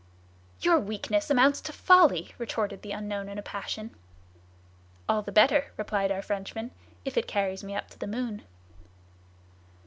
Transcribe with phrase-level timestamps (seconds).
[0.61, 3.91] "Your weakness amounts to folly," retorted the unknown in a passion.
[5.07, 6.71] "All the better," replied our Frenchman,
[7.05, 8.41] "if it carries me up to the moon."